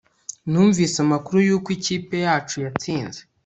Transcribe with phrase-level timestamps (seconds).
[0.49, 3.19] Numvise amakuru yuko ikipe yacu yatsinze